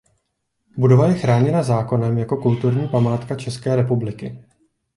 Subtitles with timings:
[0.77, 4.43] Budova je chráněna zákonem jako kulturní památka České republiky.